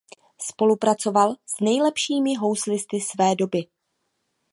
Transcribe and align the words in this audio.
Spolupracoval 0.41 1.35
s 1.45 1.59
nejlepšími 1.61 2.35
houslisty 2.35 3.01
své 3.01 3.35
doby. 3.35 3.65